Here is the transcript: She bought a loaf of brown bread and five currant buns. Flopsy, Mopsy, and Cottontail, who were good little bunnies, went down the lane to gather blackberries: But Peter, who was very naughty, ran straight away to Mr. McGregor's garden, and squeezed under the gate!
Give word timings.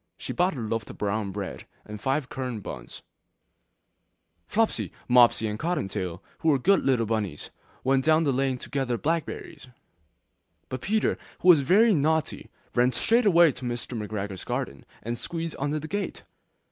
She 0.17 0.33
bought 0.33 0.55
a 0.57 0.59
loaf 0.59 0.89
of 0.89 0.97
brown 0.97 1.29
bread 1.31 1.67
and 1.85 2.01
five 2.01 2.27
currant 2.27 2.63
buns. 2.63 3.03
Flopsy, 4.47 4.91
Mopsy, 5.07 5.45
and 5.47 5.59
Cottontail, 5.59 6.23
who 6.39 6.49
were 6.49 6.57
good 6.57 6.83
little 6.83 7.05
bunnies, 7.05 7.51
went 7.83 8.03
down 8.03 8.23
the 8.23 8.33
lane 8.33 8.57
to 8.57 8.69
gather 8.71 8.97
blackberries: 8.97 9.67
But 10.69 10.81
Peter, 10.81 11.19
who 11.41 11.49
was 11.49 11.61
very 11.61 11.93
naughty, 11.93 12.49
ran 12.73 12.91
straight 12.91 13.27
away 13.27 13.51
to 13.51 13.63
Mr. 13.65 13.95
McGregor's 13.95 14.43
garden, 14.43 14.87
and 15.03 15.19
squeezed 15.19 15.55
under 15.59 15.77
the 15.77 15.87
gate! 15.87 16.23